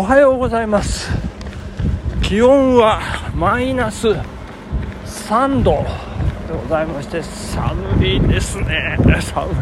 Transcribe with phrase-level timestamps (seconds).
[0.00, 1.10] おはようございます。
[2.22, 3.02] 気温は
[3.34, 4.08] マイナス
[5.04, 5.72] 3度
[6.48, 8.96] でございまして寒いですね。
[9.20, 9.52] 寒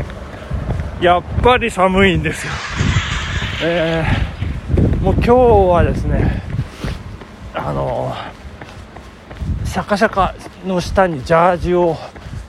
[1.01, 1.05] い。
[1.05, 2.53] やっぱり寒いんですよ。
[3.65, 6.41] えー、もう今日はですね
[7.53, 8.15] あの
[9.65, 11.97] シャカシャカの下にジャージを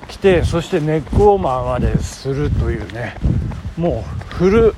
[0.08, 3.16] 着てそしてネックウォーマーまでするというね
[3.78, 4.76] もうフル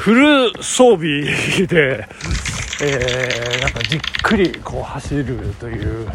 [0.00, 1.24] フル装備
[1.66, 2.06] で、
[2.82, 6.08] えー、なんかじっくりこう走るという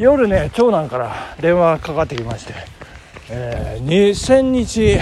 [0.00, 2.54] 夜ね長男から電話かかってきまして、
[3.28, 4.98] えー、2000日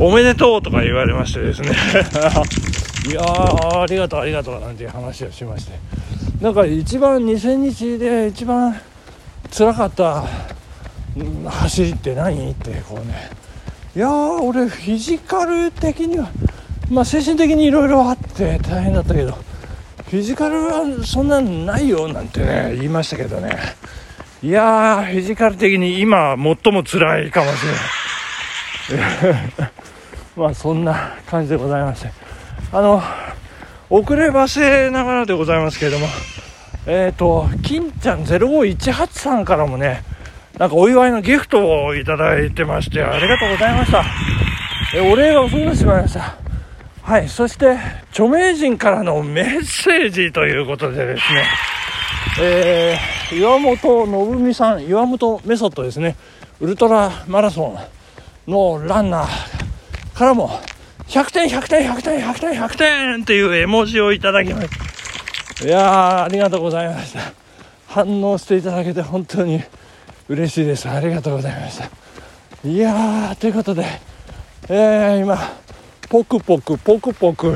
[0.00, 1.70] おめでとうとか言われましてですね。
[3.10, 5.72] いやありがとうありがとうなんていう話をしまして。
[6.40, 8.74] なんか一番2000日で一番
[9.54, 10.24] 辛かった
[11.46, 13.30] 走りって何ってこうね。
[13.94, 16.30] いや俺フィジカル的には
[16.90, 19.32] まあ精神的にいろいろあって大変だったけど
[20.08, 23.58] フィジカルはそんなんないよなんてね言いましたけどね。
[24.44, 27.64] いやー、フィジカル的に今、最も辛いかもし
[28.90, 29.06] れな
[29.40, 29.70] い。
[30.36, 32.10] まあ、そんな感じでございまして。
[32.72, 33.00] あの、
[33.88, 36.08] 遅ればせながらでございますけれども、
[36.86, 40.02] えっ、ー、と、金ちゃん0518さんからもね、
[40.58, 44.04] なんかお祝いのギフトをいただいてまして、ありがとうございました。
[44.94, 46.34] え、お礼が遅くなってしまいました。
[47.02, 47.78] はい、そして、
[48.10, 51.44] 著名人からのメッセージということでですね、
[52.40, 56.16] えー、岩本信美さん、岩本メソッドですね、
[56.60, 57.76] ウルトラマラソ
[58.46, 60.60] ンのランナーからも、
[61.08, 64.68] 100点、100点、100点、100点、100点っていう絵文字をいただきまし
[65.58, 65.64] た。
[65.66, 67.20] いや、ありがとうございました。
[67.86, 69.62] 反応していただけて本当に
[70.28, 70.88] 嬉しいです。
[70.88, 71.90] ありがとうございました。
[72.66, 73.84] いやー、ということで、
[74.68, 75.38] えー、今、
[76.08, 77.54] ポクポク、ポクポク、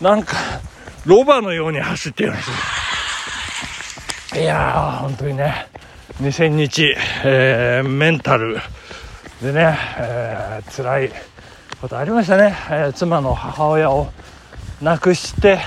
[0.00, 0.36] なんか、
[1.04, 2.79] ロバのように走っています。
[4.32, 5.66] いやー、本当にね、
[6.20, 8.58] 2000日、えー、メンタル。
[9.42, 11.10] でね、えー、辛い
[11.80, 14.06] ことありましたね、えー、妻の母親を
[14.80, 15.58] 亡くして、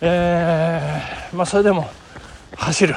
[0.00, 1.88] えー、まあ、それでも
[2.56, 2.94] 走る、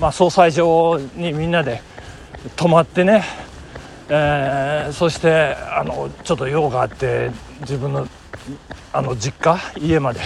[0.00, 1.80] まあ、総裁場にみんなで
[2.56, 3.22] 泊まってね、
[4.08, 7.30] えー、そしてあのちょっと用があって
[7.60, 8.08] 自分の
[8.92, 10.20] あの実家家まで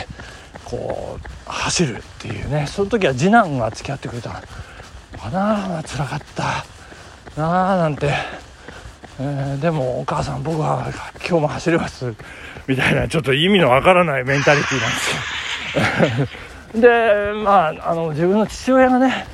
[0.76, 2.66] こう走るっていうね。
[2.66, 7.40] その時は次男が付き合ってくれたかなあ辛かった。
[7.40, 8.12] なあなんて、
[9.20, 10.86] えー、でもお母さん僕は
[11.18, 12.14] 今日も走ります。
[12.66, 16.32] みたいなちょっと意味のわからないメンタリティーなんです
[16.72, 16.80] けど。
[16.80, 19.26] でまああの自分の父親がね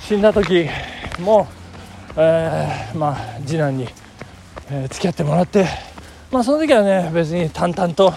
[0.00, 0.68] 死んだ時
[1.18, 1.48] も、
[2.16, 3.88] えー、まあ次男に、
[4.70, 5.66] えー、付き合ってもらって
[6.30, 8.12] まあその時はね別に淡々と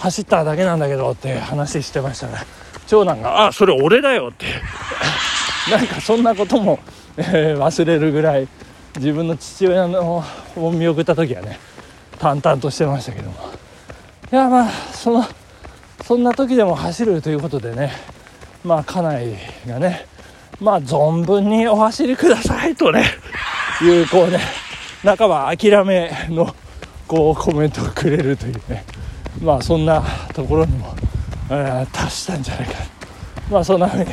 [0.00, 2.38] 走っただけなんだけどって話してましたね。
[2.86, 4.46] 長男が「あそれ俺だよ」って。
[5.70, 6.80] なんかそんなことも、
[7.18, 8.48] えー、忘れるぐらい、
[8.96, 10.24] 自分の父親の
[10.56, 11.60] を見送った時はね
[12.18, 13.36] 淡々としてましたけども。
[14.32, 15.24] いやまあその
[16.02, 17.92] そんな時でも走るということでね
[18.64, 19.36] まあ家内
[19.66, 20.06] がね
[20.60, 23.04] まあ存分にお走りくださいとね
[23.82, 24.40] いうこうね
[25.02, 26.54] 半ば諦めの
[27.06, 28.84] こうコメントをくれるというね。
[29.42, 30.02] まあそんな
[30.34, 30.94] ところにも、
[31.50, 32.74] えー、達したんじゃないか。
[33.50, 34.06] まあそんなふうに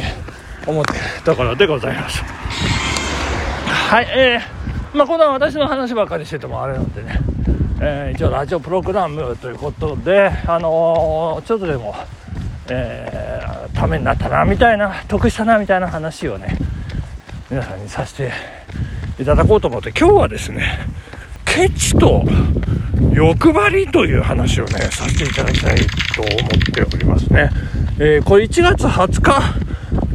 [0.66, 2.24] 思っているところでございます。
[3.68, 7.20] はいえー、まあこんな私の話ばっかりしててもあれなんでね、
[7.82, 11.96] えー、一応ラジオプログラムということであのー、ちょっとでも
[12.70, 16.58] えー、ためになったなみたいな得したなみたいな話をね
[17.50, 18.32] 皆さんにさせて
[19.22, 20.80] いただこうと思って今日はですね
[21.46, 22.24] ケチと
[23.18, 25.78] 欲張りという話をねさせていただきたい
[26.16, 27.50] と思っておりますね、
[27.98, 29.42] えー、これ1月20日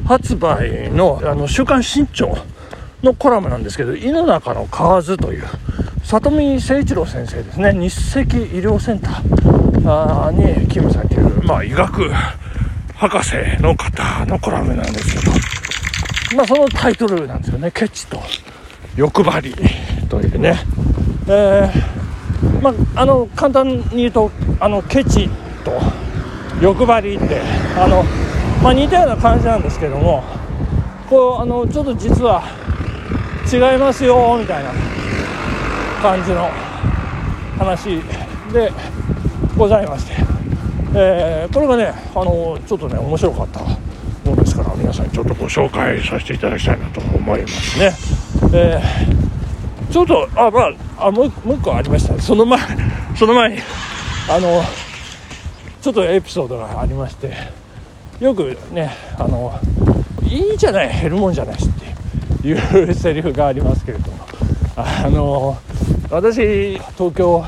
[0.07, 2.37] 発売のあの週刊新潮
[3.03, 5.45] のコラムなんですけど「井の中の蛙」という
[6.05, 7.73] 里見誠一郎先生ですね。
[7.73, 12.09] 日赤医療センターに勤務されている、まあ、医学
[12.95, 15.33] 博士の方のコラムなんですけど、
[16.37, 18.23] まあ、そのタイトルなんですよね「ケチと
[18.95, 19.55] 欲張り」
[20.09, 20.61] というね、
[21.27, 22.02] えー、
[22.63, 24.31] まあ、あの簡単に言うと
[24.61, 25.29] あのケチ
[25.65, 25.81] と
[26.61, 27.41] 欲張りって
[27.77, 28.03] あの、
[28.63, 30.23] まあ、似たような感じなんですけども
[31.09, 32.43] こうあのちょっと実は
[33.53, 34.73] 違いますよみたいな
[36.01, 36.49] 感じの
[37.59, 38.01] 話
[38.53, 38.73] で
[39.57, 40.33] ございまして。
[40.95, 47.93] えー、これがねあのちょっとね面白かったものですから皆さんにちょっとご紹介させていただきたいなと思いますね、
[48.55, 49.22] えー、
[49.93, 50.61] ちょっとあま
[50.97, 52.59] ああもうもう一個ありましたその前
[53.15, 53.59] その前に
[54.29, 54.63] あの
[55.83, 57.31] ちょっとエピソードがありまして
[58.19, 59.53] よくねあの
[60.23, 64.19] いいじゃない減るもんじゃないしっていうセリフがありますけれども
[64.77, 65.59] あの
[66.11, 67.45] 私東京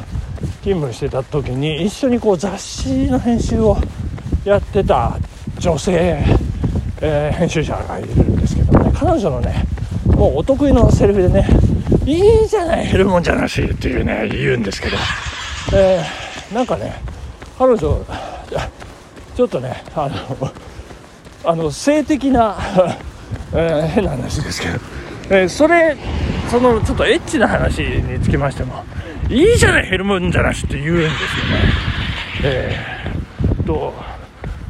[0.63, 3.79] 勤務してた時に一緒にこう雑誌の編集を
[4.45, 5.17] やってた
[5.59, 6.23] 女性、
[7.01, 9.65] えー、編集者がいるんですけどね彼女のね
[10.17, 11.47] もうお得意のセリフでね
[12.07, 14.97] 「いいじゃない減るもんじゃなし」っていうね言うんですけど、
[15.73, 17.01] えー、なんかね
[17.59, 17.79] 彼女
[19.37, 20.53] ちょっとねあの
[21.45, 22.57] あの性的な
[23.57, 24.79] えー、変な話ですけど、
[25.31, 25.97] えー、それ
[26.51, 28.85] そのちょっとエッチな話につきましても
[29.29, 31.19] いいじゃない減るもんじゃなしって言うんですよね。
[32.43, 33.95] えー、と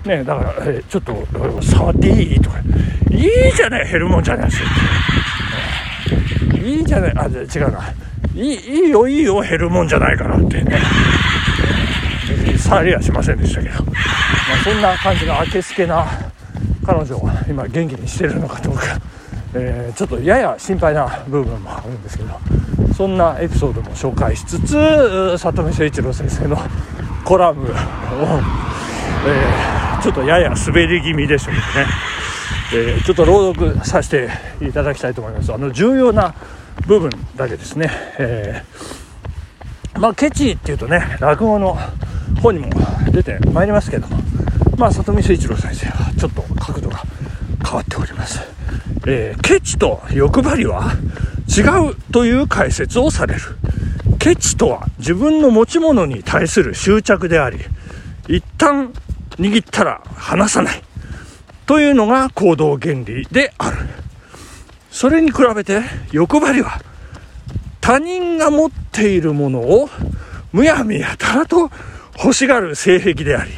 [0.05, 1.27] ねだから、えー、ちょっと
[1.63, 2.41] 触っていい？
[2.41, 2.59] とか。
[3.11, 5.14] いいじゃない減るもんじゃなしって、えー、
[6.65, 7.13] いいじゃない？
[7.17, 7.29] あ違
[7.59, 7.93] うな。
[8.35, 10.81] いいいいよいいよ減るもんじゃないからってね。
[12.29, 13.95] 別に触りはしませんでしたけど、まあ、
[14.65, 16.07] そんな感じのあけすけな
[16.87, 18.99] 彼女が今元気にしてるのかどうか、
[19.55, 22.39] えー、ちょっとやや心配な部分もあるんですけど。
[22.95, 26.57] そんなエピソードも紹介しつつ里見誠一郎先生の
[27.25, 31.61] コラムを、えー、ちょっとやや滑り気味でしょうね、
[32.77, 34.29] えー、ちょっと朗読させて
[34.61, 35.53] いただきたいと思います。
[35.53, 36.35] あの重要な
[36.89, 37.89] 部分だけですね、
[38.19, 41.79] えー、まあケチっていうとね落語の
[42.43, 42.71] 本にも
[43.13, 44.19] 出てまいりますけども。
[44.77, 47.03] まあ里見誠一郎先生はちょっと角度が
[47.65, 48.41] 変わっております、
[49.07, 50.95] えー、ケチと欲張りは
[51.47, 51.61] 違
[51.93, 53.41] うという解説をされる。
[54.19, 57.59] ケチとは自分の持ち物に対する執着であり、
[58.27, 58.93] 一旦
[59.37, 60.83] 握ったら離さない。
[61.67, 63.77] というのが行動原理である。
[64.91, 66.81] それに比べて欲張りは
[67.81, 69.89] 他人が持っているものを
[70.53, 71.71] むやみやたらと
[72.17, 73.51] 欲しがる性癖であり、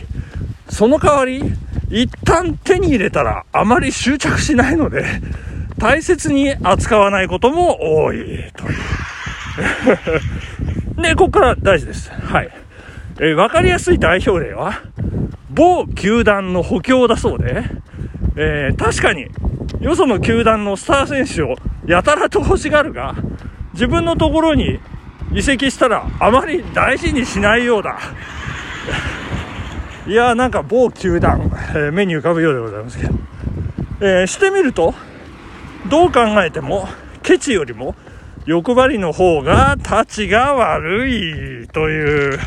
[0.68, 1.42] その代わり
[1.90, 5.04] 一旦手に入れたらあまり執着しないので、
[5.78, 8.52] 大切に扱わないことも多いという。
[11.02, 12.10] で、ここから大事です。
[12.10, 12.50] はい。
[13.18, 14.80] えー、わかりやすい代表例は、
[15.50, 17.64] 某球団の補強だそうで、
[18.36, 19.28] えー、確かに、
[19.80, 23.14] よその球団のスター選手をやたらと欲しがるが、
[23.72, 24.78] 自分のところに
[25.32, 27.98] 移籍したらあまり大事にしないようだ。
[30.06, 33.14] いやーなんか某球団、えー、目に浮かぶようでございますけど、
[34.00, 34.94] えー、してみると、
[35.88, 36.88] どう考えても、
[37.22, 37.94] ケチよりも
[38.44, 42.38] 欲張りの方が立ちが悪いという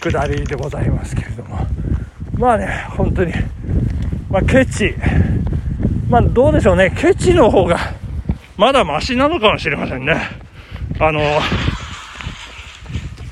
[0.00, 1.66] くだりでございますけれども。
[2.36, 3.32] まあね、本当に、
[4.30, 4.94] まあケチ。
[6.08, 7.78] まあどうでしょうね、ケチの方が
[8.56, 10.16] まだマシなのかもしれませんね。
[10.98, 11.20] あの、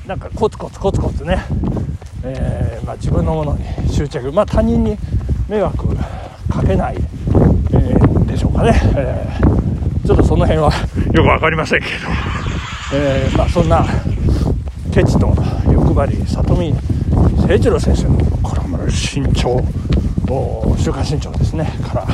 [0.05, 1.43] なんかコツコツコツコツね、
[2.23, 4.97] えー、まあ、自分のものに執着、まあ他人に
[5.49, 5.95] 迷惑
[6.49, 6.97] かけない、
[7.73, 10.71] えーでしょうかね、えー、ちょっとその辺は
[11.13, 11.91] よく分かりませんけど、
[12.93, 13.85] えまあ、そんな
[14.93, 15.33] ケチと
[15.71, 19.59] 欲張り里見誠一郎先生のこれも身長
[20.77, 21.65] 週刊新潮ですね。
[21.87, 22.07] から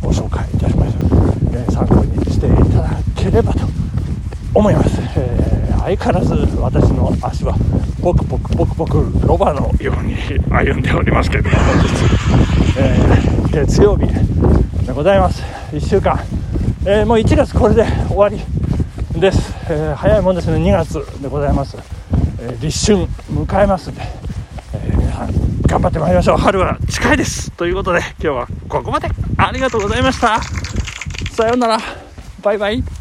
[0.00, 1.04] ご紹介いたしました、
[1.58, 3.60] えー、参考にしていただければと
[4.54, 7.54] 思います、えー、相変わらず私の足は
[8.00, 10.14] ポクポクポクポクロバのように
[10.50, 11.56] 歩んでおりますけれども。
[11.56, 11.88] 本日、
[12.78, 15.42] えー、月曜日でございます。
[15.72, 16.16] 1週間、
[16.86, 18.40] えー、もう1月これで終わり
[19.20, 20.58] です、えー、早いもんですね。
[20.58, 21.76] 2月でございます、
[22.40, 24.02] え立春迎えますんで、
[25.68, 26.38] 頑張ってまいりましょう。
[26.38, 27.52] 春は近いです。
[27.52, 29.08] ということで今日はここまで。
[29.36, 30.40] ありがとうございました。
[31.30, 31.78] さようなら。
[32.42, 32.97] バイバイ。